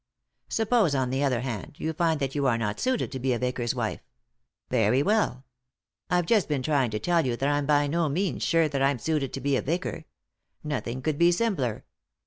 Suppose, 0.49 0.95
on 0.95 1.11
the 1.11 1.23
other 1.23 1.41
hand, 1.41 1.75
you 1.77 1.93
find 1.93 2.19
that 2.19 2.33
you 2.33 2.47
are 2.47 2.57
not 2.57 2.79
suited 2.79 3.11
to 3.11 3.19
be 3.19 3.33
a 3.33 3.37
vicar's 3.37 3.75
wife. 3.75 4.01
Very 4.71 5.03
well 5.03 5.45
1 6.07 6.17
I've 6.17 6.25
just 6.25 6.47
been 6.49 6.63
trying 6.63 6.89
to 6.89 6.97
tell 6.99 7.23
you 7.23 7.37
that 7.37 7.47
I'm 7.47 7.67
by 7.67 7.85
no 7.85 8.09
means 8.09 8.41
sure 8.41 8.67
that 8.67 8.81
I'm 8.81 8.97
suited 8.97 9.31
to 9.31 9.39
be 9.41 9.55
a 9.57 9.61
vicar. 9.61 10.05
Nothing 10.63 11.03
could 11.03 11.19
be 11.19 11.31
simpler. 11.31 11.85